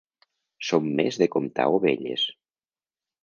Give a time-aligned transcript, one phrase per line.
[0.69, 2.23] Som més de comptar ovelles.